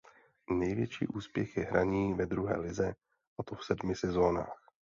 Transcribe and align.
Největší 0.49 1.07
úspěch 1.07 1.57
je 1.57 1.63
hraní 1.65 2.13
ve 2.13 2.25
druhé 2.25 2.57
lize 2.57 2.95
a 3.39 3.43
to 3.43 3.55
v 3.55 3.63
sedmi 3.65 3.95
sezonách. 3.95 4.69